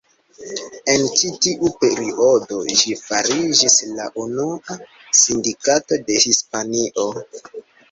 En 0.93 1.03
ĉi 1.19 1.29
tiu 1.45 1.69
periodo 1.83 2.57
ĝi 2.79 2.97
fariĝis 3.03 3.77
la 3.99 4.09
unua 4.25 4.79
sindikato 5.21 6.03
de 6.11 6.19
Hispanio. 6.27 7.09